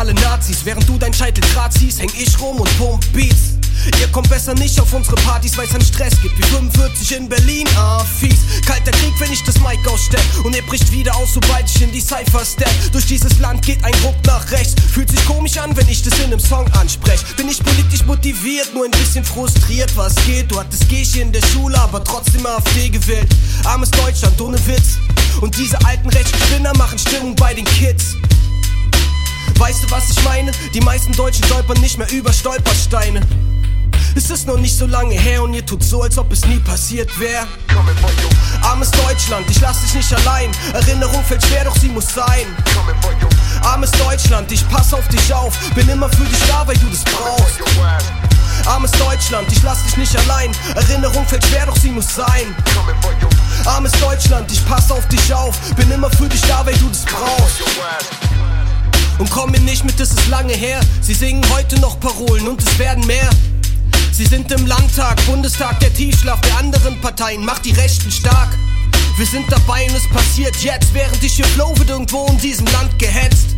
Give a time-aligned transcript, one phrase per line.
[0.00, 0.64] Alle Nazis.
[0.64, 3.58] Während du dein Scheitel grad ziehst, häng ich rum und pump Beats.
[4.00, 6.38] Ihr kommt besser nicht auf unsere Partys, weil's einen Stress gibt.
[6.38, 8.38] Wie 45 in Berlin, ah, fies.
[8.64, 10.22] Kalter Krieg, wenn ich das Mic ausstell.
[10.42, 12.70] Und er bricht wieder aus, sobald ich in die Cypher step.
[12.92, 14.74] Durch dieses Land geht ein Ruck nach rechts.
[14.90, 17.20] Fühlt sich komisch an, wenn ich das in einem Song ansprech.
[17.36, 20.50] Bin ich politisch motiviert, nur ein bisschen frustriert, was geht.
[20.50, 23.28] Du hattest Gesche in der Schule, aber trotzdem AfD gewählt.
[23.64, 24.96] Armes Deutschland, ohne Witz.
[25.42, 28.16] Und diese alten rechten Spinner machen Stimmung bei den Kids.
[29.60, 30.52] Weißt du, was ich meine?
[30.72, 33.20] Die meisten Deutschen stolpern nicht mehr über Stolpersteine.
[34.16, 36.58] Es ist noch nicht so lange her und ihr tut so, als ob es nie
[36.60, 37.46] passiert wäre.
[38.62, 40.50] Armes Deutschland, ich lass dich nicht allein.
[40.72, 42.46] Erinnerung fällt schwer, doch sie muss sein.
[43.62, 45.54] Armes Deutschland, ich pass auf dich auf.
[45.74, 47.60] Bin immer für dich da, weil du das brauchst.
[48.64, 50.52] Armes Deutschland, ich lass dich nicht allein.
[50.74, 52.56] Erinnerung fällt schwer, doch sie muss sein.
[53.66, 55.54] Armes Deutschland, ich pass auf dich auf.
[55.76, 57.60] Bin immer für dich da, weil du das brauchst.
[59.20, 60.80] Und komm mir nicht mit, es ist lange her.
[61.02, 63.28] Sie singen heute noch Parolen und es werden mehr.
[64.12, 68.48] Sie sind im Landtag, Bundestag, der Tiefschlaf der anderen Parteien macht die Rechten stark.
[69.18, 72.64] Wir sind dabei und es passiert jetzt, während ich hier flow wird irgendwo in diesem
[72.68, 73.48] Land gehetzt.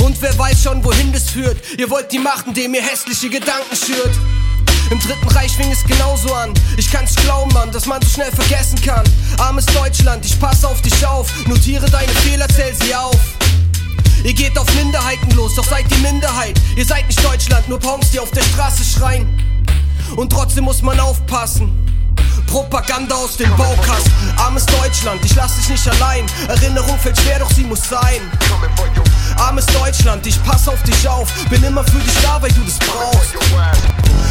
[0.00, 1.56] Und wer weiß schon, wohin das führt.
[1.76, 4.14] Ihr wollt die Macht, indem ihr hässliche Gedanken schürt.
[4.90, 6.54] Im dritten Reich fing es genauso an.
[6.76, 9.02] Ich kann's glauben, Mann, dass man so schnell vergessen kann.
[9.38, 11.32] Armes Deutschland, ich pass auf dich auf.
[11.48, 13.18] Notiere deine Fehler, zähl sie auf.
[14.24, 16.58] Ihr geht auf Minderheiten los, doch seid die Minderheit.
[16.76, 19.28] Ihr seid nicht Deutschland, nur Pongs, die auf der Straße schreien.
[20.16, 21.70] Und trotzdem muss man aufpassen.
[22.46, 24.12] Propaganda aus dem Baukasten.
[24.36, 26.24] Armes Deutschland, ich lass dich nicht allein.
[26.48, 28.22] Erinnerung fällt schwer, doch sie muss sein.
[29.36, 31.32] Armes Deutschland, ich pass auf dich auf.
[31.50, 33.34] Bin immer für dich da, weil du das brauchst.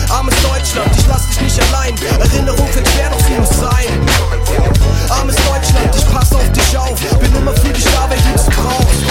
[0.10, 1.96] Armes Deutschland, ich lass dich nicht allein.
[2.20, 3.90] Erinnerung fällt schwer, doch sie muss sein.
[5.10, 7.00] Armes Deutschland, ich pass auf dich auf.
[7.20, 9.04] Bin immer für dich da, weil du das brauchst.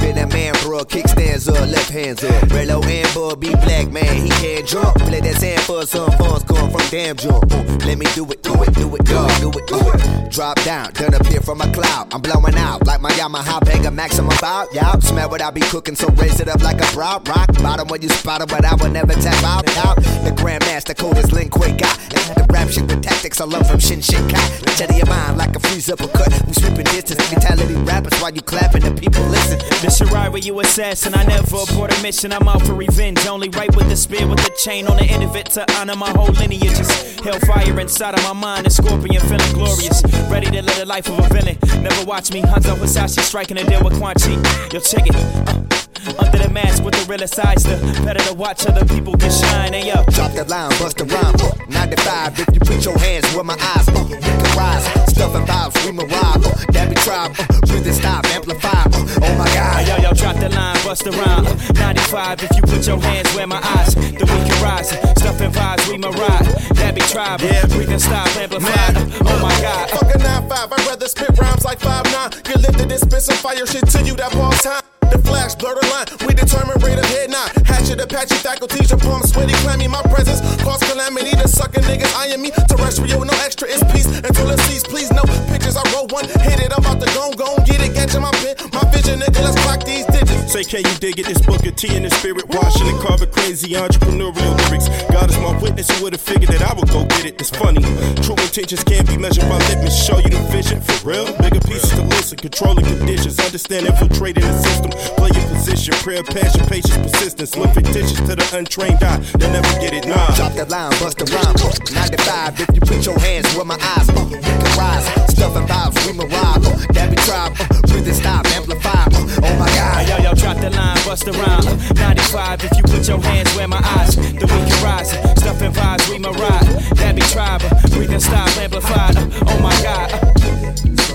[0.00, 0.84] Been that man, bro.
[0.84, 2.48] Kickstands up, left hands up.
[2.50, 4.96] Relo and Bud, be black man, he can't jump.
[5.06, 7.52] Play that sand for some funds come from damn jump.
[7.52, 10.30] Uh, let me do it, do it, do it, do it, do it, do it.
[10.30, 12.12] Drop down, up here from a cloud.
[12.14, 14.72] I'm blowing out like my Yamaha Vega maximum out.
[14.72, 17.52] Y'all smell what I be cooking, so raise it up like a broad rock.
[17.54, 19.66] Bottom when you spot it, but I will never tap out.
[19.84, 19.96] out.
[20.24, 21.90] The Grandmaster code is Lin Kuei Ga.
[22.14, 24.48] And the rap shit with tactics I love from Shin Shin Kai.
[24.76, 26.30] Cheddar your mind like a freeze cut.
[26.46, 29.58] We sweeping distance, mentality rappers while you clapping and people listen.
[29.82, 31.14] Your ride where you assassin.
[31.14, 32.32] I never abort a mission.
[32.32, 33.26] I'm out for revenge.
[33.26, 35.96] Only right with the spear with the chain on the end of it to honor
[35.96, 36.78] my whole lineage.
[36.78, 38.66] It's hellfire inside of my mind.
[38.66, 40.02] A scorpion feeling glorious.
[40.30, 41.58] Ready to live the life of a villain.
[41.82, 42.42] Never watch me.
[42.42, 44.32] Hanzo Hasashi striking a deal with Quan Chi.
[44.72, 45.69] Yo, check it.
[46.06, 46.24] Uh.
[46.24, 49.72] Under the mask with the realest eyes, the better to watch other people get shine.
[49.72, 51.34] Hey yo, Drop the line, bust the rhyme.
[51.36, 54.84] Uh, 95, if you put your hands where my eyes, uh, you can rise.
[55.12, 56.40] Stuff and vibes, we mariah.
[56.40, 58.68] Uh, that be tribe, uh, breathe and stop, amplify.
[58.68, 59.84] Uh, oh my god.
[59.84, 61.44] Hey, yo, yo, drop the line, bust the rhyme.
[61.74, 64.90] 95, if you put your hands where my eyes, then we can rise.
[65.20, 66.48] Stuff and vibes, we mariah.
[66.80, 67.66] That be tribe, yeah.
[67.66, 68.92] breathe and stop, amplify.
[69.28, 69.90] Oh my god.
[69.90, 72.44] Fuck a 9-5, I'd rather spit rhymes like 5-9.
[72.44, 74.99] Get lifted and spit some fire shit to you that ball time.
[75.10, 76.06] The flash, blur the line.
[76.26, 77.50] We determine rate of head nod.
[77.66, 80.40] Hatchet, Apache, faculties, your palms sweaty, claiming my presence.
[80.62, 82.50] Cause calamity, the sucker niggas eyeing me.
[82.68, 84.06] Terrestrial, no extra, it's peace.
[84.06, 85.76] Until it cease, please no pictures.
[85.76, 88.30] I roll one, hit it, I'm about to go, go, get it, catch in my
[88.42, 88.54] pen.
[88.72, 90.52] My vision, nigga, let's clock these digits.
[90.52, 91.26] Say, can you dig it?
[91.26, 94.88] This book of tea in the spirit, washing and carving crazy entrepreneurial lyrics.
[95.20, 97.36] God is my witness, who would have figured that I would go get it?
[97.36, 97.84] It's funny.
[98.24, 99.92] True intentions can't be measured by litmus.
[99.92, 101.28] Show you the vision for real.
[101.44, 104.88] Bigger pieces to listen, controlling conditions, understand, infiltrating the system.
[105.20, 107.54] Play your position, prayer, passion, patience, persistence.
[107.54, 109.20] Look fictitious to the untrained eye.
[109.36, 110.24] They'll never get it, nah.
[110.40, 111.52] Drop the line, bust the rhyme.
[111.52, 111.68] Uh,
[112.16, 115.04] 95, if you put your hands where my eyes, uh, you can rise.
[115.36, 116.64] Stuff and vibes, we mariah.
[116.64, 119.04] Uh, that be tribe, uh, breathe and stop, amplify.
[119.12, 120.00] Uh, oh my god.
[120.00, 121.68] Hey, yo, yo, drop the line, bust the rhyme.
[121.92, 125.09] 95, if you put your hands where my eyes, then we can rise.
[125.36, 126.64] Stuff and vibes, we mariah.
[126.94, 129.10] That be tribe, breathe and stop, amplify.
[129.46, 131.09] Oh my god.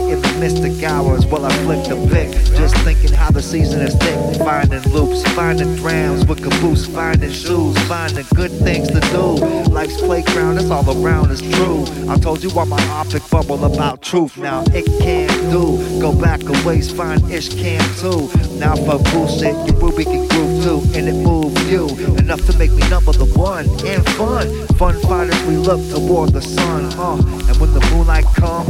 [0.00, 2.30] In mystic hours while I flick the pick.
[2.54, 4.18] Just thinking how the season is thick.
[4.40, 9.26] Finding loops, finding drowns with caboose, finding shoes, finding good things to do.
[9.72, 11.86] Life's playground, it's all around, it's true.
[12.10, 14.36] I told you on my optic bubble about truth.
[14.36, 15.64] Now it can't do.
[15.98, 18.28] Go back a ways, find ish can too.
[18.58, 20.80] Now for bullshit, your Ruby can groove too.
[20.94, 21.88] And it moves you
[22.18, 23.64] enough to make me number the one.
[23.86, 26.84] And fun, fun fighters, we look toward the sun.
[26.98, 27.16] Uh,
[27.48, 28.66] and when the moonlight come,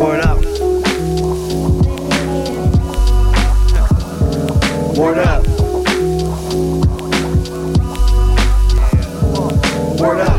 [0.00, 0.65] word up.
[4.96, 5.46] Word up.
[10.00, 10.35] Word up.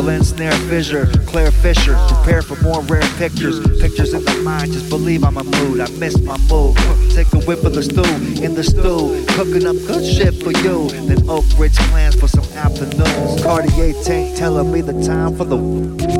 [0.00, 1.94] And snare fissure, clear fissure.
[2.08, 3.60] Prepare for more rare pictures.
[3.80, 5.78] Pictures in the mind, just believe I'm a mood.
[5.78, 6.76] I miss my mood.
[7.10, 8.02] Take a whip of the stew
[8.42, 9.24] in the stew.
[9.36, 10.88] Cooking up good shit for you.
[11.06, 13.42] Then Oak Ridge plans for some afternoons.
[13.42, 16.19] Cartier tank telling me the time for the.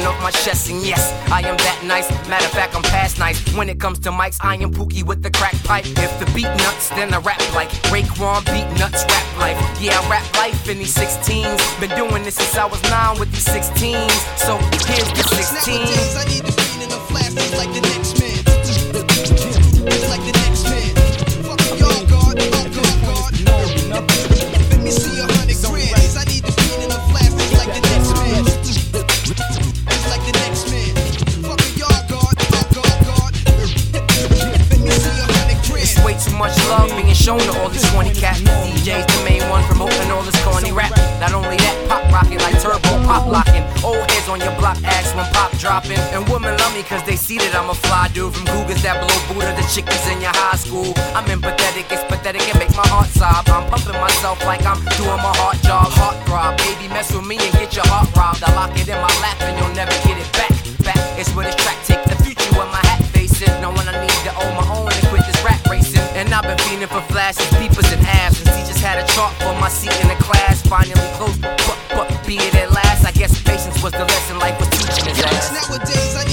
[0.00, 0.70] Something off my chest.
[0.70, 2.08] And yes, I am that nice.
[2.28, 3.38] Matter of fact, I'm past nice.
[3.54, 5.86] When it comes to mics, I am Pookie with the crack pipe.
[5.86, 9.58] If the beat nuts, then I rap like Raekwon beat nuts, rap life.
[9.80, 11.80] Yeah, I rap life in these 16s.
[11.80, 14.10] Been doing this since I was nine with these 16s.
[14.38, 15.74] So here's the 16.
[15.74, 18.38] Nowadays, I need to be in a flash like the next man.
[20.10, 20.49] Like the next
[37.30, 38.42] shown to all these 20 cats.
[38.42, 40.90] DJ's the main one promoting all this corny rap.
[41.22, 43.62] Not only that, pop rocking like turbo pop locking.
[43.86, 46.02] Old heads on your block ask when pop dropping.
[46.10, 48.98] And women love me cause they see that I'm a fly dude from Cougars that
[48.98, 50.90] blow Buddha the chickies in your high school.
[51.14, 53.46] I'm empathetic, it's pathetic, it make my heart sob.
[53.46, 55.86] I'm pumping myself like I'm doing my heart job.
[55.86, 58.42] Heart throb, baby, mess with me and get your heart robbed.
[58.42, 60.50] I lock it in my lap and you'll never get it back.
[60.82, 63.54] Back, it's where this track take the future with my hat facing.
[63.62, 64.90] Knowing I need to own my own
[65.40, 66.00] and rap racing.
[66.14, 68.00] And I've been feeling for flashes, peepers, and.
[68.34, 70.62] Since he just had a chart for my seat in the class.
[70.62, 73.04] Finally close, but, but be it at last.
[73.04, 75.52] I guess patience was the lesson life was teaching ass.
[75.52, 76.29] Nowadays, I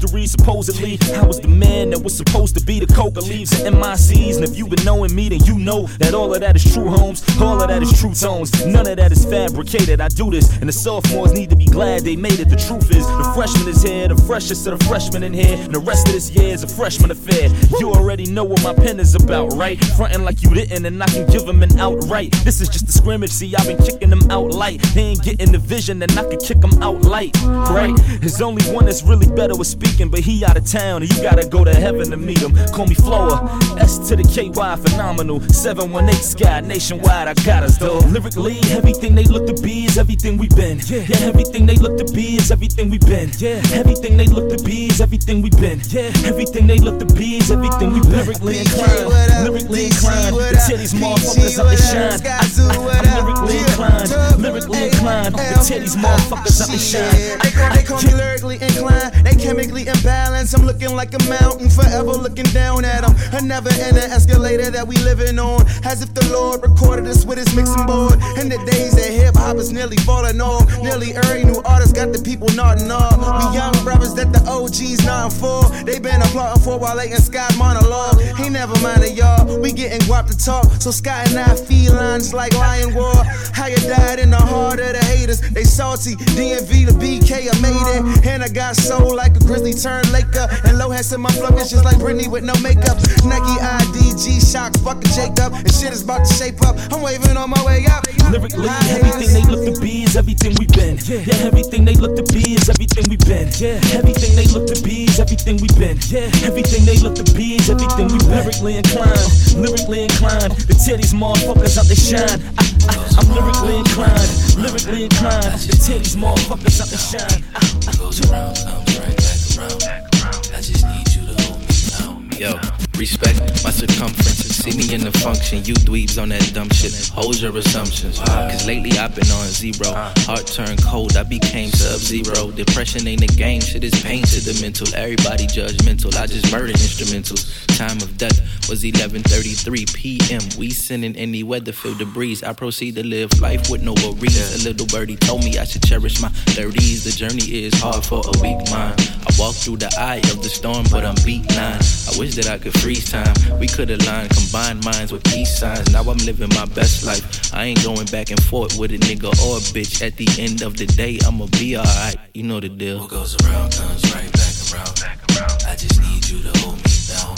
[0.00, 4.36] Supposedly, I was the man that was supposed to be the coca leaves and MICs.
[4.36, 6.88] And if you've been knowing me, then you know that all of that is true
[6.88, 7.22] homes.
[7.40, 8.50] All of that is true tones.
[8.64, 10.00] None of that is fabricated.
[10.00, 12.48] I do this, and the sophomores need to be glad they made it.
[12.48, 15.56] The truth is, the freshman is here, the freshest of the freshmen in here.
[15.56, 17.50] And the rest of this year is a freshman affair.
[17.78, 19.82] You already know what my pen is about, right?
[19.96, 22.32] Frontin' like you didn't, and I can give them an outright.
[22.44, 24.82] This is just a scrimmage, see, I've been kicking them out light.
[24.94, 27.94] They ain't getting the vision, and I can kick them out light, right?
[28.20, 29.68] There's only one that's really better with
[30.10, 32.54] but he out of town, and you gotta go to heaven to meet him.
[32.72, 35.40] Call me Flower, S to the KY, phenomenal.
[35.40, 37.98] 718 Sky, nationwide, I got us though.
[38.08, 40.80] Lyrically, everything they look to be is everything we been.
[40.86, 43.30] Yeah, everything they look to be is everything we been.
[43.38, 45.80] Yeah, everything they look to be is everything we been.
[45.88, 48.26] Yeah, everything they look to be is everything we been.
[48.26, 49.08] Lyrically inclined,
[49.44, 50.36] lyrically inclined.
[50.36, 52.20] The titties motherfuckers out they shine.
[52.26, 55.34] I'm lyrically inclined, lyrically inclined.
[55.34, 57.38] The titties motherfuckers out they shine.
[57.74, 60.58] They call me lyrically inclined, they chemically imbalanced.
[60.58, 63.14] I'm looking like a mountain, forever looking down at them.
[63.32, 65.66] A never ending escalator that we living on.
[65.84, 68.14] As if the Lord recorded us with his mixing board.
[68.38, 70.66] In the days that hip hop is nearly falling off.
[70.82, 73.16] Nearly every new artist got the people nodding off.
[73.18, 75.68] We young brothers that the OGs nodding for.
[75.84, 78.20] They been applauding for while they in Scott monologue.
[78.36, 79.60] He never minded y'all.
[79.60, 80.66] We getting guap to talk.
[80.80, 83.14] So Scott and I felines like lion war.
[83.52, 85.40] How you died in the heart of the haters.
[85.40, 86.16] They salty.
[86.36, 88.26] DMV to BK, I made it.
[88.26, 90.46] And I got soul like a grizzly turned Laker.
[90.64, 92.96] And low hats in my flow, it's just like Britney with no makeup.
[93.24, 95.54] Nike IDG shock, fucking Jacob.
[95.54, 96.76] And shit is about to shape up.
[96.92, 98.04] I'm waving on my way up.
[98.30, 100.98] Lyrically, everything they look to be is everything we've been.
[101.02, 103.50] Yeah, everything they look to be is everything we've been.
[103.58, 105.98] Yeah, everything they look to be is everything we've been.
[106.06, 108.46] Yeah, everything they look to be is everything we've been.
[108.46, 109.26] lyrically inclined.
[109.58, 110.52] Lyrically inclined.
[110.70, 112.38] The titties, motherfuckers out they shine.
[112.58, 114.30] I, I, I'm lyrically inclined.
[114.56, 115.58] Lyrically inclined.
[115.66, 117.42] The titties, motherfuckers out they shine.
[117.54, 118.00] I, I,
[118.30, 119.19] right
[119.68, 120.50] back around.
[120.54, 122.60] I just need you to hold me down.
[122.60, 122.89] Yo.
[123.00, 124.44] Respect my circumference.
[124.44, 125.64] and See me in the function.
[125.64, 126.92] You dweebs on that dumb shit.
[127.14, 128.18] Hold your assumptions.
[128.18, 129.88] Cause lately I've been on zero.
[129.88, 130.12] Uh.
[130.28, 131.16] Heart turned cold.
[131.16, 132.50] I became sub zero.
[132.50, 133.62] Depression ain't a game.
[133.62, 134.86] Shit is pain to the mental.
[134.94, 136.14] Everybody judgmental.
[136.14, 137.48] I just murder instrumentals.
[137.78, 138.36] Time of death
[138.68, 140.42] was 11:33 p.m.
[140.58, 142.40] We sending any weather filled debris.
[142.46, 144.60] I proceed to live life with no worries.
[144.60, 147.04] A little birdie told me I should cherish my 30s.
[147.04, 149.00] The journey is hard for a weak mind.
[149.24, 151.80] I walk through the eye of the storm, but I'm beat nine.
[151.80, 153.58] I wish that I could free freeze time.
[153.60, 155.92] We could align, combine minds with peace signs.
[155.92, 157.54] Now I'm living my best life.
[157.54, 160.02] I ain't going back and forth with a nigga or a bitch.
[160.04, 162.16] At the end of the day, I'ma be alright.
[162.34, 162.98] You know the deal.
[162.98, 164.94] What goes around comes right back around.
[164.98, 165.62] Back around.
[165.70, 167.36] I just need you to hold me down.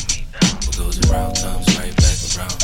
[0.64, 2.56] What goes around comes right back around.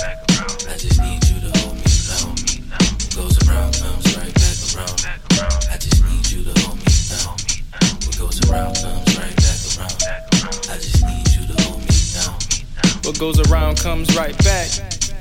[0.73, 2.33] I just need you to hold me down.
[2.33, 4.97] What goes around comes right back around.
[5.69, 7.37] I just need you to hold me down.
[8.09, 9.08] What goes around comes
[13.09, 14.69] what goes around comes right back.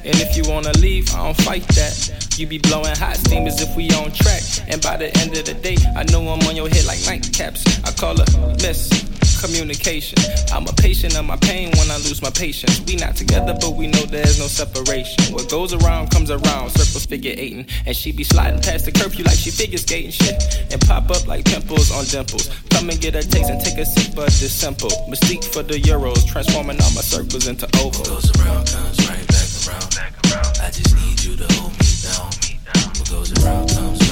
[0.04, 2.38] And if you wanna leave, I don't fight that.
[2.38, 4.44] You be blowing hot steam as if we on track.
[4.68, 7.64] And by the end of the day, I know I'm on your head like nightcaps.
[7.88, 9.07] I call her Miss
[9.38, 10.18] communication.
[10.52, 12.82] I'm a patient of my pain when I lose my patience.
[12.82, 15.34] We not together, but we know there's no separation.
[15.34, 17.68] What goes around comes around, circles figure eighting.
[17.86, 20.36] And she be sliding past the curfew like she figure skating shit.
[20.72, 22.50] And pop up like pimples on dimples.
[22.70, 24.90] Come and get a taste and take a sip, but it's simple.
[25.10, 28.10] Mystique for the euros, transforming all my circles into ovals.
[28.10, 30.58] What goes around comes right back around.
[30.62, 32.32] I just need you to hold me down.
[32.98, 34.07] What goes around comes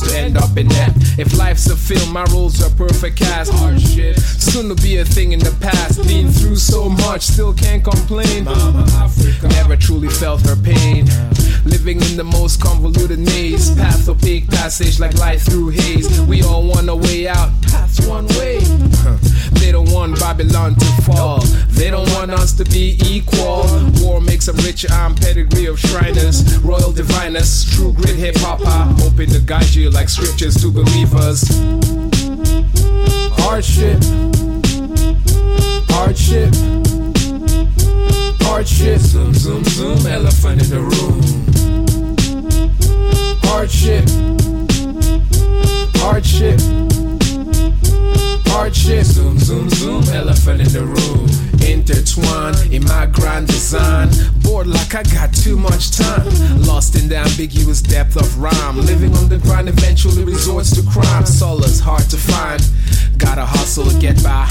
[0.00, 0.92] to end up in that.
[1.18, 3.52] If life's a film, my roles are perfect cast.
[3.52, 6.02] Hard shit, soon to be a thing in the past.
[6.06, 6.87] Been through so
[7.18, 8.44] much, still can't complain.
[8.44, 11.06] Mama Africa never truly felt her pain.
[11.64, 16.20] Living in the most convoluted maze, path opaque passage like light through haze.
[16.22, 18.60] We all want a way out, path's one way.
[19.60, 21.40] They don't want Babylon to fall.
[21.70, 23.66] They don't want us to be equal.
[24.00, 24.88] War makes them richer.
[24.92, 28.60] I'm pedigree of Shriners, royal diviners, true grit hip hop.
[29.00, 31.42] Hoping to guide you like scriptures to believers.
[33.40, 33.98] Hardship,
[35.90, 36.54] hardship,
[38.58, 38.98] hardship.
[38.98, 40.06] Zoom, zoom, zoom.
[40.06, 41.22] Elephant in the room.
[43.44, 44.04] Hardship,
[45.94, 46.58] hardship
[48.48, 49.04] hardship.
[49.04, 51.57] Zoom, zoom, zoom, elephant in the room.
[51.68, 54.08] Intertwined in my grand design.
[54.42, 56.26] Bored like I got too much time.
[56.62, 58.78] Lost in the ambiguous depth of rhyme.
[58.78, 61.26] Living on the grind eventually resorts to crime.
[61.26, 62.62] Solace hard to find.
[63.18, 64.48] Gotta hustle to get by.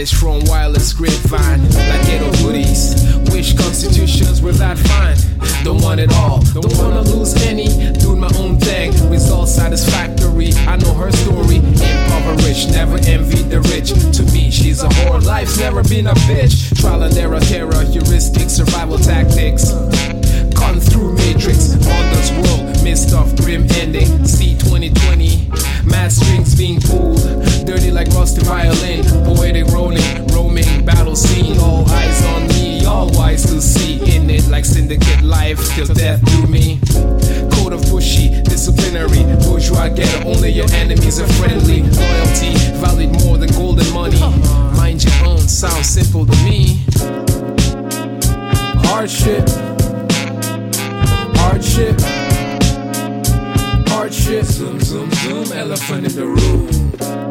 [0.00, 1.62] Just from wireless grapevine.
[1.74, 2.94] Like ghetto goodies.
[3.32, 5.16] Wish constitutions were that fine.
[5.62, 6.40] Don't want it all.
[6.54, 7.68] Don't wanna lose any.
[7.98, 8.92] Doing my own thing.
[9.10, 10.54] Results satisfactory.
[10.66, 11.56] I know her story.
[11.56, 12.70] Impoverished.
[12.70, 13.90] Never envied the rich.
[14.16, 15.22] To me, she's a whore.
[15.22, 16.59] Life's never been a bitch.
[16.76, 19.72] Trial and error, terror, heuristic, survival tactics.
[20.54, 21.74] Gone through matrix.
[21.76, 22.82] Mother's world.
[22.84, 24.08] Mist of grim ending.
[24.24, 25.50] C20 2020.
[25.84, 27.20] Mad strings being pulled,
[27.66, 29.04] dirty like rusty violin.
[29.24, 31.58] Poetic rolling, roaming, battle scene.
[31.58, 33.98] All eyes on me, all wise to see.
[34.14, 36.80] In it like syndicate life, till death do me.
[37.52, 40.28] Code of bushy, disciplinary, bourgeois ghetto.
[40.28, 41.82] Only your enemies are friendly.
[41.82, 44.59] Loyalty, valid more than gold and money.
[44.80, 46.80] Mind your own, sounds simple to me.
[48.86, 49.46] Hardship,
[51.36, 52.00] hardship,
[53.90, 54.44] hardship.
[54.46, 57.29] Zoom, zoom, zoom, elephant in the room.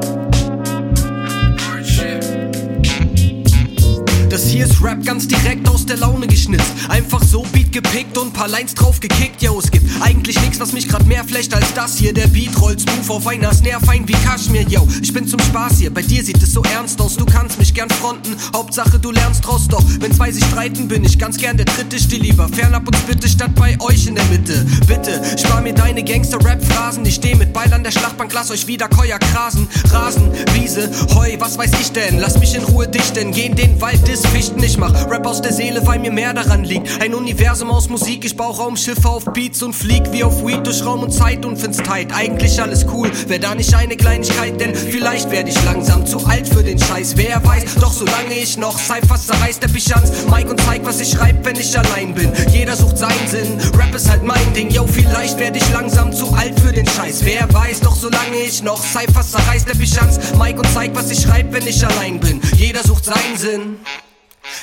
[4.59, 6.73] Hier ist Rap ganz direkt aus der Laune geschnitzt.
[6.89, 9.41] Einfach so Beat gepickt und paar Lines drauf gekickt.
[9.41, 12.13] Yo, es gibt eigentlich nichts, was mich grad mehr flecht als das hier.
[12.13, 14.63] Der Beat rollt smooth auf einer Snare, fein wie Kaschmir.
[14.63, 15.93] Yo, ich bin zum Spaß hier.
[15.93, 17.15] Bei dir sieht es so ernst aus.
[17.15, 18.35] Du kannst mich gern fronten.
[18.53, 19.65] Hauptsache du lernst draus.
[19.69, 21.97] Doch wenn zwei sich streiten, bin ich ganz gern der dritte.
[21.97, 24.65] Still lieber fernab uns bitte statt bei euch in der Mitte.
[24.87, 27.05] Bitte spar mir deine Gangster-Rap-Phrasen.
[27.05, 29.69] Ich steh mit Beil an der Schlachtbank, lass euch wieder Keuer grasen.
[29.89, 32.19] Rasen, Wiese, Heu, was weiß ich denn?
[32.19, 33.31] Lass mich in Ruhe dichten.
[33.31, 34.63] Geh in den Wald des Fichten.
[34.63, 37.01] Ich mach Rap aus der Seele, weil mir mehr daran liegt.
[37.01, 38.25] Ein Universum aus Musik.
[38.25, 41.57] Ich bau Raumschiffe auf Beats und flieg wie auf Weed durch Raum und Zeit und
[41.57, 42.13] find's tight.
[42.13, 43.11] Eigentlich alles cool.
[43.27, 47.17] Wär da nicht eine Kleinigkeit, denn vielleicht werd ich langsam zu alt für den Scheiß.
[47.17, 50.99] Wer weiß, doch solange ich noch Cyphers zerreißt, der ich ans Mike und zeig, was
[50.99, 52.31] ich schreib, wenn ich allein bin.
[52.51, 53.57] Jeder sucht seinen Sinn.
[53.77, 54.69] Rap ist halt mein Ding.
[54.69, 57.23] Yo, vielleicht werd ich langsam zu alt für den Scheiß.
[57.23, 61.11] Wer weiß, doch solange ich noch Cyphers zerreißt, der ich ans Mike und zeig, was
[61.11, 62.41] ich schreib, wenn ich allein bin.
[62.57, 63.77] Jeder sucht seinen Sinn.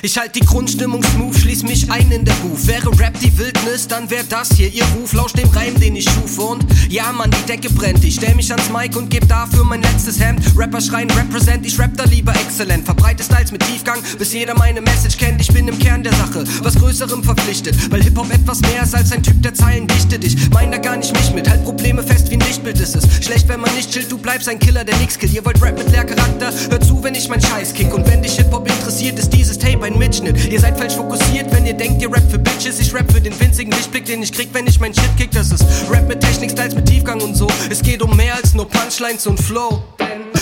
[0.02, 2.66] Ich halt die Grundstimmung smooth, schließ mich ein in der Booth.
[2.66, 5.12] Wäre Rap die Wildnis, dann wär das hier ihr Ruf.
[5.12, 8.04] Lausch dem Reim, den ich schuf und ja, Mann, die Decke brennt.
[8.04, 10.40] Ich stell mich ans Mic und geb dafür mein letztes Hemd.
[10.56, 12.84] Rapper schreien Represent, ich rap da lieber exzellent.
[12.84, 15.40] Verbreite Styles mit Tiefgang, bis jeder meine Message kennt.
[15.40, 17.90] Ich bin im Kern der Sache, was Größerem verpflichtet.
[17.90, 20.24] Weil Hip-Hop etwas mehr ist als ein Typ, der Zeilen dichtet.
[20.24, 23.24] Ich mein da gar nicht mich mit, halt Probleme fest wie ein Lichtbild ist es.
[23.24, 25.32] Schlecht, wenn man nicht chillt, du bleibst ein Killer, der nix killt.
[25.32, 27.92] Ihr wollt Rap mit Lehrcharakter, hört zu, wenn ich mein Scheiß kick.
[27.92, 30.50] Und wenn dich Hip-Hop interessiert, ist dieses Tape ein Mitschnitt.
[30.50, 32.80] Ihr seid falsch fokussiert, wenn ihr denkt, ihr rappt für Bitches.
[32.80, 35.30] Ich rap für den winzigen Lichtblick, den ich krieg, wenn ich mein Shit kick.
[35.32, 37.46] Das ist Rap mit Technik, Styles mit Tiefgang und so.
[37.70, 39.82] Es geht um mehr als nur Punchlines und Flow.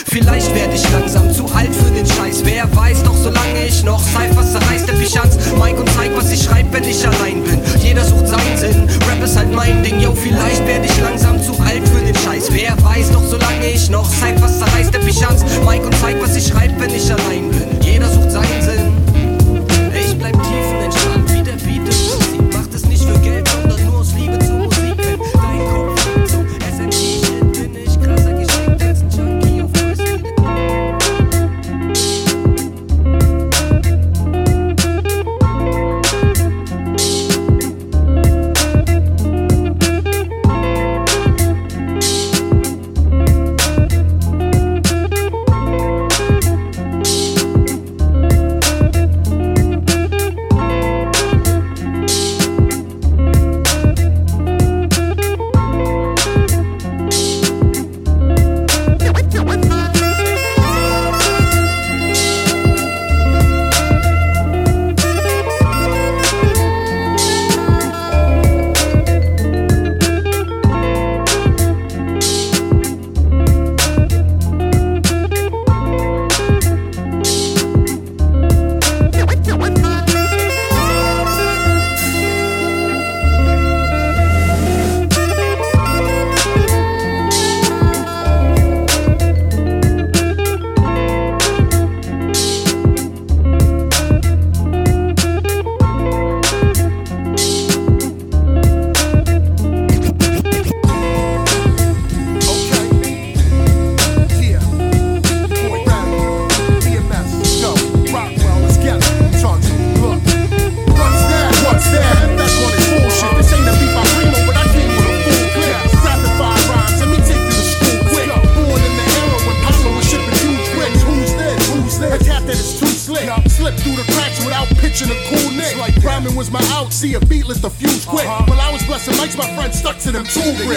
[0.07, 2.42] Vielleicht werde ich langsam zu alt für den Scheiß.
[2.44, 6.42] Wer weiß, doch solange ich noch Cyphers zerreißt der Bichans Mike und zeig, was ich
[6.44, 7.59] schreib, wenn ich allein bin.
[7.83, 8.88] Jeder sucht seinen Sinn.
[9.09, 10.14] Rap ist halt mein Ding, yo.
[10.14, 12.49] Vielleicht werde ich langsam zu alt für den Scheiß.
[12.51, 14.34] Wer weiß, doch solange ich noch Cyphers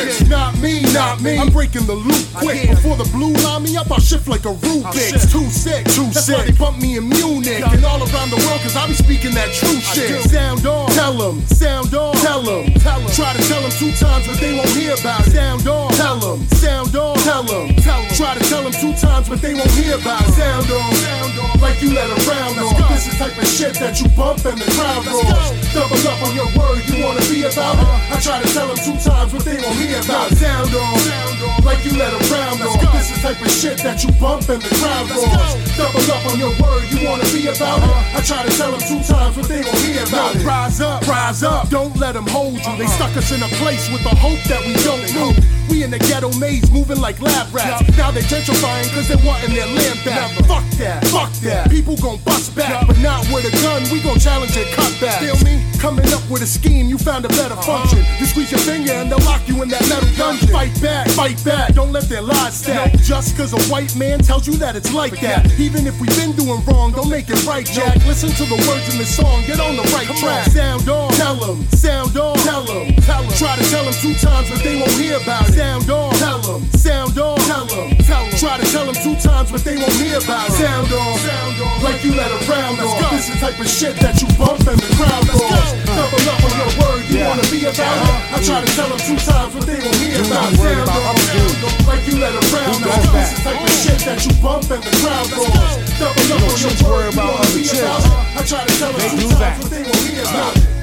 [0.08, 0.30] bricks.
[0.30, 1.38] Not me, not me.
[1.38, 2.70] I'm breaking the loop quick.
[2.70, 4.86] Before the blue line me up, I'll shift like a Rubik.
[4.86, 8.30] Oh, it's too sick, too That's why they bump me in Munich and all around
[8.32, 10.24] the world, cause I be speaking that true shit.
[10.30, 13.12] Sound on, tell them, sound on, tell them, tell them.
[13.12, 15.32] Try to tell them two times, but they won't hear about it.
[15.32, 18.16] Sound on, tell them, sound on, tell them, tell them.
[18.16, 20.34] Try to tell them two times, but they won't hear about it.
[20.34, 22.76] Sound on, sound on, like you let around on.
[22.92, 25.74] This is type of shit that you bump and the crowd roars.
[25.74, 27.86] Double up on your word, you wanna be about it.
[27.86, 28.16] Uh-huh.
[28.16, 30.32] I try to tell them two times, but they won't hear about.
[30.38, 32.82] Sound on, like you let a round off.
[32.94, 35.78] This is type of shit that you bump in the crowd roars.
[35.78, 37.90] Double up on your word, you wanna be about it?
[37.90, 38.18] Uh-huh.
[38.18, 40.46] I try to tell them two times, but they won't hear about it.
[40.46, 42.74] Rise up, rise up, don't let them hold you.
[42.78, 43.10] They uh-huh.
[43.10, 45.57] stuck us in a place with the hope that we don't move.
[45.70, 47.84] We in the ghetto maze, moving like lab rats.
[47.98, 50.32] Now they gentrifying cause they wanting their land back.
[50.48, 51.70] Fuck that, fuck that.
[51.70, 53.84] People gon' bust back, but not with a gun.
[53.92, 55.20] We gon' challenge and cut back.
[55.20, 55.64] Feel me?
[55.80, 58.04] Coming up with a scheme, you found a better function.
[58.20, 60.50] You squeeze your finger and they'll lock you in that metal dungeon.
[60.50, 61.74] Fight back, fight back.
[61.74, 62.94] Don't let their lies stack.
[63.04, 65.52] Just cause a white man tells you that it's like that.
[65.60, 67.96] Even if we've been doing wrong, don't make it right, Jack.
[68.06, 70.48] Listen to the words in the song, get on the right track.
[70.48, 71.64] Sound on, tell them.
[71.70, 72.96] Sound on, tell them.
[73.04, 73.34] Tell them.
[73.38, 75.57] Try to tell them two times, but they won't hear about it.
[75.58, 76.62] Sound on, tell them.
[76.78, 77.90] Sound on, tell them.
[78.06, 78.38] Tell them.
[78.38, 80.54] Try to tell them two times, but they won't hear about it.
[80.54, 81.82] Sound on, sound on.
[81.82, 83.10] Like you let a round off.
[83.10, 85.42] This is the type of shit that you bump and the crowd goes.
[85.42, 88.38] Double up on your word, you wanna be about it?
[88.38, 90.62] I try to tell them two times, but they won't hear about it.
[90.62, 91.74] Sound on, sound on.
[91.90, 93.02] Like you let a round off.
[93.18, 95.50] This is the type of shit that you bump and the crowd goes.
[95.98, 98.14] Double up on your word, you wanna be about it?
[98.14, 100.77] I try to tell them two times, but they won't hear about it.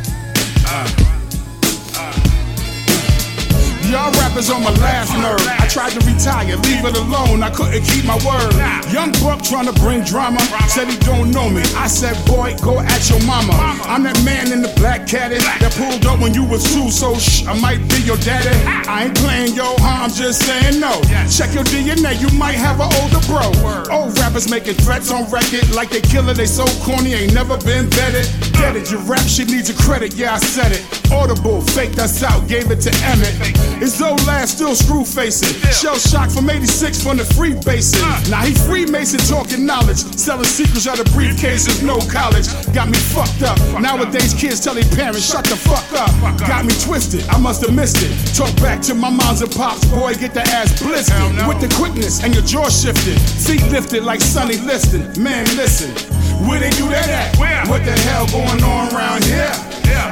[3.95, 5.39] Y'all rappers on my last nerve.
[5.47, 7.45] I tried to retire, leave it alone.
[7.45, 8.51] I couldn't keep my word.
[8.91, 10.41] Young Buck trying to bring drama.
[10.67, 11.63] Said he don't know me.
[11.79, 13.55] I said, boy, go at your mama.
[13.87, 17.15] I'm that man in the black caddy that pulled up when you was two, so
[17.15, 18.51] shh, I might be your daddy.
[18.91, 20.03] I ain't playing yo, huh?
[20.03, 20.99] I'm just saying no.
[21.31, 23.47] Check your DNA, you might have an older bro.
[23.95, 27.87] Old rappers making threats on record like they killer, they so corny, ain't never been
[27.95, 28.27] vetted.
[28.55, 30.83] Get it, your rap shit needs a credit, yeah, I said it.
[31.13, 33.35] Audible, faked us out, gave it to Emmett.
[33.79, 35.55] His old last still screw facing.
[35.71, 38.01] Shell shock from 86 from the free basin.
[38.31, 42.49] Now he Freemason talking knowledge, selling secrets out of briefcases, no college.
[42.73, 43.59] Got me fucked up.
[43.81, 46.11] Nowadays kids tell their parents, shut the fuck up.
[46.49, 48.13] Got me twisted, I must have missed it.
[48.35, 51.15] Talk back to my moms and pops, boy, get the ass blistered.
[51.47, 53.19] With the quickness and your jaw shifted.
[53.21, 55.23] Feet lifted like Sonny Liston.
[55.23, 56.24] Man, listen.
[56.43, 57.39] Where they do that at?
[57.69, 59.53] What the hell going on around here?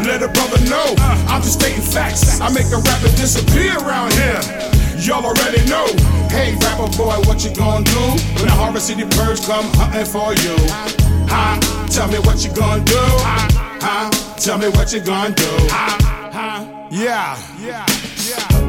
[0.07, 0.95] Let a brother know.
[0.99, 1.27] Uh.
[1.29, 2.41] I'm just stating facts.
[2.41, 4.41] I make a rapper disappear around here.
[4.99, 5.87] Y'all already know.
[6.29, 8.05] Hey, rapper boy, what you gonna do
[8.39, 10.57] when the Harvest City Purge come hunting for you?
[11.29, 11.59] Huh?
[11.89, 12.99] Tell me what you gonna do?
[12.99, 14.11] Huh?
[14.39, 15.51] Tell me what you gonna do?
[15.71, 16.67] Huh?
[16.91, 17.39] Yeah.
[17.59, 17.87] Yeah.
[18.29, 18.63] Yeah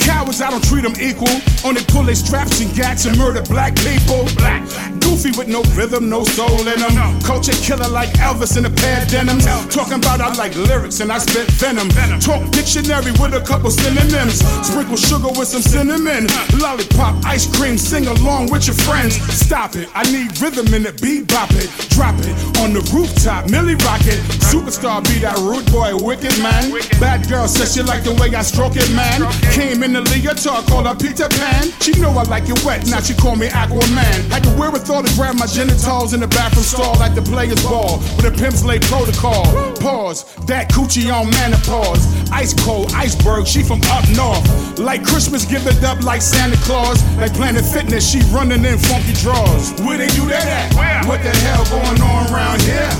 [0.00, 1.28] Cowards, I don't treat them equal.
[1.64, 4.26] Only pull their straps and gats and murder black people.
[4.36, 4.62] Black.
[5.10, 7.20] Goofy with no rhythm, no soul in them.
[7.22, 9.44] Culture killer like Elvis in a pair of denims.
[9.66, 11.88] Talking about I like lyrics and I spit venom.
[12.20, 14.38] Talk dictionary with a couple synonyms.
[14.62, 16.28] Sprinkle sugar with some cinnamon.
[16.62, 19.16] Lollipop, ice cream, sing along with your friends.
[19.34, 21.66] Stop it, I need rhythm in it, bebop it.
[21.90, 22.30] Drop it
[22.62, 24.22] on the rooftop, Millie Rocket.
[24.46, 26.70] Superstar be that rude boy, wicked man.
[27.00, 29.26] Bad girl says she like the way I stroke it, man.
[29.50, 31.64] Came in the leotard, call her Peter Pan.
[31.82, 34.30] She know I like it wet, now she call me Aquaman.
[34.30, 34.54] Had the
[35.00, 37.98] wherewithal to grab my genitals in the bathroom stall like the players ball.
[38.16, 39.44] With a pimp's lay protocol.
[39.80, 42.04] Pause, that coochie on menopause.
[42.30, 44.78] Ice cold, iceberg, she from up north.
[44.78, 47.02] Like Christmas, give it up like Santa Claus.
[47.16, 49.72] Like Planet Fitness, she running in funky drawers.
[49.82, 51.06] Where they do that at?
[51.06, 52.90] What the hell going on around here?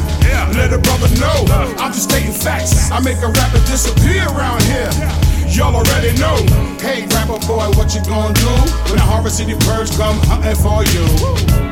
[0.57, 1.45] Let a brother know.
[1.79, 2.91] I'm just stating facts.
[2.91, 5.30] I make a rapper disappear around here.
[5.51, 6.37] Y'all already know.
[6.79, 8.51] Hey, rapper boy, what you gonna do
[8.87, 11.05] when the Harvest City Purge come hunting for you?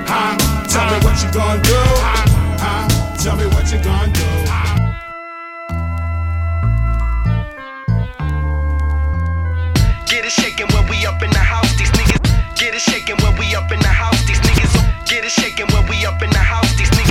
[0.05, 0.35] Huh?
[0.67, 1.79] Tell me what you gonna do.
[2.59, 3.17] Huh?
[3.23, 4.27] Tell me what you gonna do.
[10.07, 11.71] Get it shaking when we up in the house.
[11.79, 14.19] These niggas get it shaking when we up in the house.
[14.27, 16.75] These niggas get it shaking when we up in the house.
[16.77, 17.08] These niggas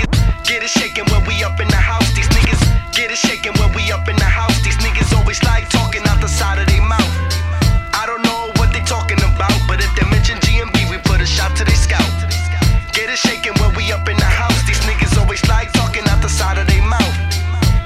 [0.57, 2.09] get it shaking when we up in the house.
[2.15, 4.57] These niggas get it shaking when we up in the house.
[4.63, 7.13] These niggas always like talking out the side of their mouth.
[7.93, 11.27] I don't know what they talking about, but if they mention GMB, we put a
[11.27, 12.09] shot to their scalp.
[12.91, 14.57] Get it shaking when we up in the house.
[14.65, 17.15] These niggas always like talking out the side of their mouth.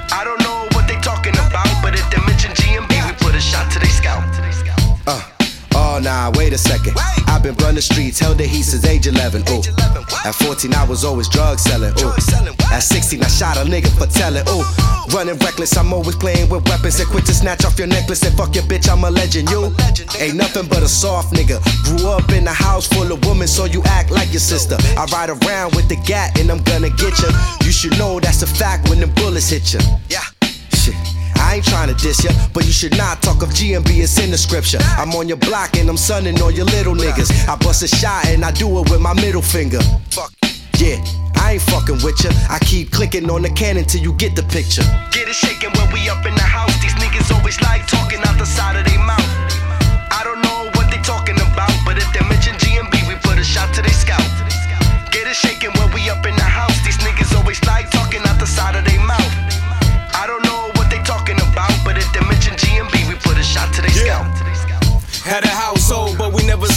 [0.08, 3.40] I don't know what they talking about, but if they mention GMB, we put a
[3.40, 4.24] shot to their scalp.
[5.06, 5.20] Uh,
[5.74, 6.96] oh nah, wait a second.
[7.52, 9.42] I've been running streets, held the heat since age 11.
[9.50, 9.60] Ooh.
[10.24, 11.92] At 14, I was always drug selling.
[12.00, 12.12] Ooh.
[12.72, 14.42] At 16, I shot a nigga for telling.
[14.48, 14.64] Ooh.
[15.12, 16.98] Running reckless, I'm always playing with weapons.
[16.98, 19.50] And quick to snatch off your necklace and fuck your bitch, I'm a legend.
[19.50, 19.66] You
[20.18, 21.60] ain't nothing but a soft nigga.
[21.84, 24.76] Grew up in a house full of women, so you act like your sister.
[24.96, 27.28] I ride around with the gat and I'm gonna get you.
[27.64, 29.80] You should know that's a fact when the bullets hit you.
[30.08, 30.31] Yeah.
[31.52, 34.38] Ain't trying to diss ya, but you should not talk of GMB, it's in the
[34.38, 34.78] scripture.
[34.96, 37.28] I'm on your block and I'm sunning on your little niggas.
[37.46, 39.80] I bust a shot and I do it with my middle finger.
[40.08, 40.32] Fuck,
[40.78, 40.96] yeah.
[41.36, 42.30] I ain't fucking with ya.
[42.48, 44.80] I keep clicking on the cannon till you get the picture.
[45.12, 46.72] Get it shaking when we up in the house.
[46.80, 49.28] These niggas always like talking out the side of their mouth.
[50.08, 53.44] I don't know what they talking about, but if they mention GMB, we put a
[53.44, 54.24] shot to their scout.
[55.12, 55.76] Get it shaking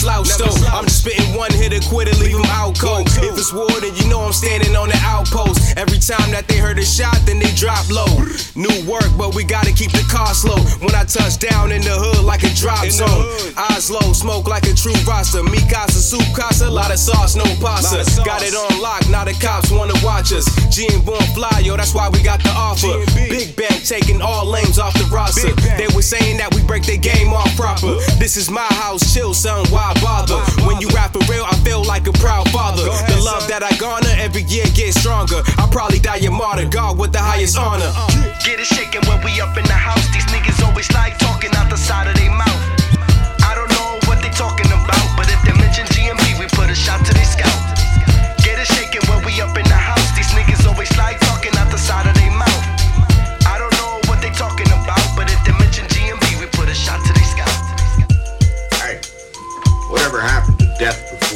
[0.06, 0.54] slouched though.
[0.70, 3.08] I'm just spitting one hitter, quit it, leave him out cold.
[3.18, 5.76] If it's war, then you know I'm standing on the outpost.
[5.76, 8.06] Every time that they heard a shot, then they drop low.
[8.54, 10.62] New work, but we gotta keep the car slow.
[10.78, 13.26] When I touch down in the hood like a drop zone.
[13.58, 15.42] Eyes low, smoke like a true roster.
[15.42, 18.06] Me casa, soup casa, lot of sauce, no pasta.
[18.22, 20.46] Got it on lock, now the cops wanna watch us.
[20.70, 23.02] G and born fly, yo, that's why we got the offer.
[23.26, 25.50] Big bank taking all lanes off the roster.
[25.74, 27.98] They were saying that we break the game off proper.
[28.22, 30.38] This is my house, chill, son, why bother?
[30.66, 32.84] When you rap for real, I feel like a proud father.
[32.84, 35.42] The love that I garner every year gets stronger.
[35.58, 37.90] I'll probably die a martyr, God with the highest honor.
[38.44, 40.04] Get it shaking when we up in the house.
[40.12, 42.62] These niggas always like talking out the side of their mouth.
[43.44, 46.74] I don't know what they talking about, but if they mention GMB, we put a
[46.74, 47.75] shot to their scalp.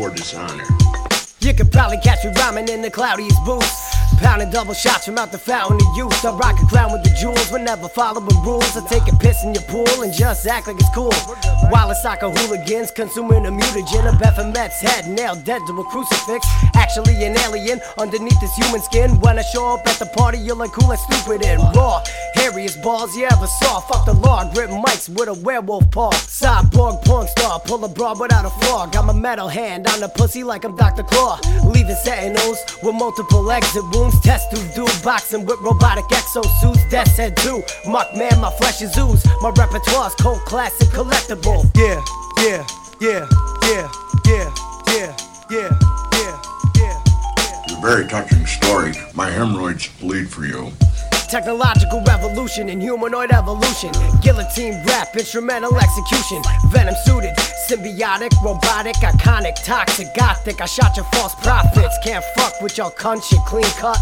[0.01, 0.65] Before dishonor?
[1.41, 3.65] You could probably catch me rhyming in the cloudiest booth.
[4.19, 6.25] Pounding double shots from out the fountain of youth.
[6.25, 8.77] I rock a crown with the jewels, but never following rules.
[8.77, 11.13] I take a piss in your pool and just act like it's cool.
[11.69, 16.47] While the soccer hooligans consuming a mutagen, a Baphomet's head nailed dead to a crucifix.
[16.91, 19.21] Actually, an alien underneath this human skin.
[19.21, 22.03] When I show up at the party, you're like cool and stupid and raw.
[22.35, 23.79] Hairiest balls you ever saw.
[23.79, 26.11] Fuck the law, grip mics with a werewolf paw.
[26.11, 28.89] Cyborg porn star, pull a bra without a flaw.
[28.89, 31.05] i got my metal hand on the pussy like I'm Dr.
[31.05, 31.39] Claw.
[31.65, 34.19] Leaving sentinels with multiple exit wounds.
[34.23, 36.91] Test tube dude boxing with robotic exosuits.
[36.91, 37.63] Death's head too.
[37.87, 39.25] Muck man, my flesh is ooze.
[39.43, 41.71] My repertoire's cold classic collectible.
[41.77, 42.03] Yeah,
[42.43, 42.67] yeah,
[43.01, 43.29] yeah,
[43.63, 43.89] yeah,
[44.27, 44.53] yeah,
[44.89, 45.15] yeah,
[45.51, 45.91] yeah,
[47.81, 48.93] very touching story.
[49.15, 50.73] My hemorrhoids bleed for you.
[51.31, 53.93] Technological revolution and humanoid evolution.
[54.21, 56.43] Guillotine rap, instrumental execution.
[56.71, 57.33] Venom suited,
[57.69, 60.61] symbiotic, robotic, iconic, toxic, gothic.
[60.61, 61.97] I shot your false prophets.
[62.03, 63.97] Can't fuck with your cunt shit, clean cut.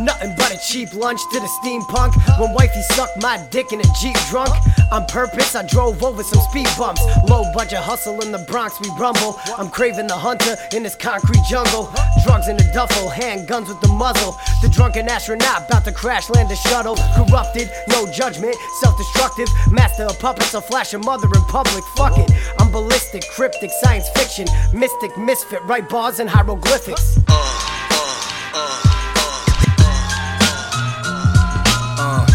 [0.00, 2.16] Nothing but a cheap lunch to the steampunk.
[2.40, 4.50] When wifey sucked my dick in a Jeep drunk.
[4.90, 7.02] On purpose, I drove over some speed bumps.
[7.28, 9.38] Low budget hustle in the Bronx, we rumble.
[9.56, 11.92] I'm craving the hunter in this concrete jungle.
[12.22, 14.36] Drugs in the duffel, handguns with the muzzle.
[14.62, 16.96] The drunken astronaut about to crash land a shuttle.
[17.16, 19.48] Corrupted, no judgment, self destructive.
[19.70, 21.82] Master of puppets, a flash of mother in public.
[21.96, 22.30] Fuck it,
[22.60, 24.46] I'm ballistic, cryptic, science fiction.
[24.72, 27.18] Mystic, misfit, write bars and hieroglyphics.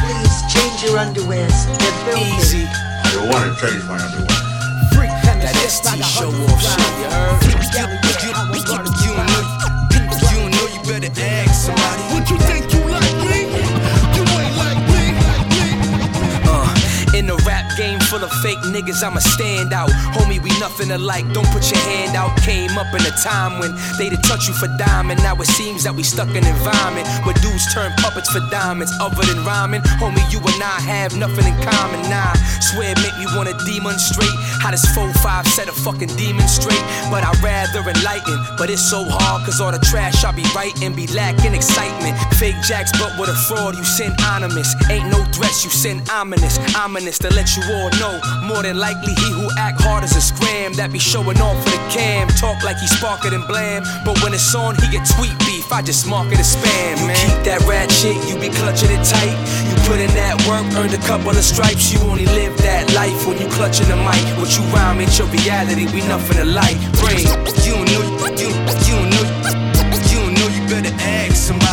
[0.04, 1.48] Please change your underwear.
[1.48, 2.36] They're filthy.
[2.38, 2.66] Easy.
[2.68, 4.28] I don't want to change my underwear.
[4.92, 7.38] Freak That ST show off shit, you heard?
[11.68, 12.07] Somebody.
[17.78, 19.90] Game full of fake niggas, I'm a standout.
[20.18, 21.26] Homie, we nothing alike.
[21.34, 22.36] Don't put your hand out.
[22.42, 25.22] Came up in a time when they did touch you for diamond.
[25.22, 28.92] Now it seems that we stuck in environment where dudes turn puppets for diamonds.
[29.00, 32.02] Other than rhyming, homie, you and I have nothing in common.
[32.10, 32.34] Nah,
[32.74, 36.84] swear it make me wanna demonstrate how this 4-5 set a fucking demon straight.
[37.12, 38.38] But I'd rather enlighten.
[38.58, 42.18] But it's so hard, cause all the trash I be writing be lacking excitement.
[42.42, 44.76] Fake jacks, but with a fraud, you send anonymous.
[44.90, 46.58] Ain't no threats, you send ominous.
[46.76, 48.20] Ominous to let you know.
[48.44, 51.72] More than likely, he who act hard as a scram that be showing off for
[51.72, 52.28] the cam.
[52.40, 53.84] Talk like he sparker than blam.
[54.06, 55.72] But when it's on, he get tweet beef.
[55.72, 57.16] I just mark it as spam, man.
[57.16, 59.36] You keep that rat shit, you be clutching it tight.
[59.68, 61.92] You put in that work, earned a couple of stripes.
[61.92, 64.24] You only live that life when you clutching the mic.
[64.40, 66.80] What you rhyme ain't your reality, we nothing alike.
[67.04, 67.28] Brain,
[67.68, 68.04] you know,
[68.40, 68.50] you,
[68.88, 69.26] you know,
[70.08, 71.67] you know you better ask somebody.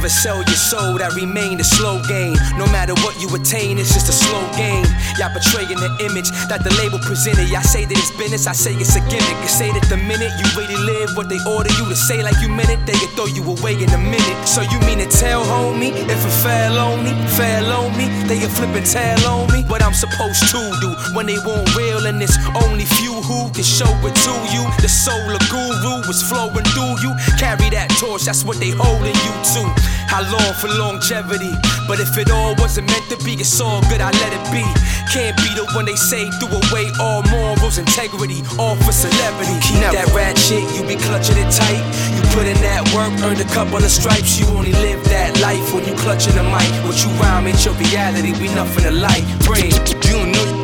[0.00, 2.32] Never sell your soul, that remain the slow game.
[2.56, 4.88] No matter what you attain, it's just a slow game.
[5.20, 7.52] Y'all betraying the image that the label presented.
[7.52, 9.36] Y'all say that it's business, I say it's a gimmick.
[9.44, 12.40] You say that the minute you really live what they order you to say like
[12.40, 14.38] you meant it, they can throw you away in a minute.
[14.48, 18.40] So you mean to tell homie, if it fell on me, fell on me, they
[18.40, 22.08] can flip and tell on me what I'm supposed to do when they want real
[22.08, 24.64] and it's only few who can show it to you.
[24.80, 27.12] The soul of guru is flowing through you.
[27.36, 29.89] Carry that torch, that's what they holding you to.
[30.10, 31.54] I long for longevity,
[31.86, 34.66] but if it all wasn't meant to be, it's all good, I let it be.
[35.10, 39.50] Can't be the one they say threw away all morals, integrity, all for celebrity.
[39.50, 39.96] You keep Never.
[39.96, 41.82] that ratchet, you be clutching it tight.
[42.14, 44.38] You put in that work, earned a couple of stripes.
[44.38, 46.68] You only live that life when you clutching the mic.
[46.86, 49.26] What you rhyme ain't your reality, we nothing to alike.
[49.46, 50.58] Brain, you don't know you,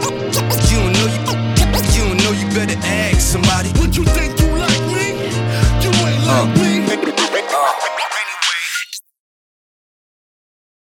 [0.71, 1.23] you don't know you,
[1.95, 3.71] you don't know you better ask somebody.
[3.81, 5.27] Would you think you like me?
[5.83, 6.63] You ain't like uh.
[6.63, 6.66] me.